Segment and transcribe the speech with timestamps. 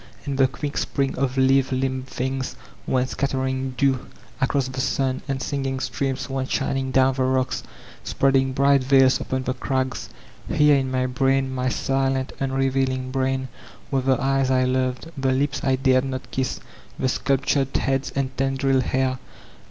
[0.25, 2.55] And the quick spring of lithe limbed tfungs
[2.87, 4.07] went scattering dew
[4.41, 7.61] across the sun; and singing streams went shining down the rocks,
[8.03, 10.09] spreading bright veils upon the crags.
[10.51, 13.47] Here in my brain, my silent unrevealing brain,
[13.91, 16.59] were the eyes I loved, the lips I dared not kiss,
[16.97, 19.19] the sculptured heads and tendriled hair.